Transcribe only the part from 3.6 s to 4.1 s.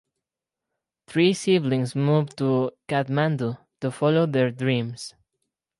to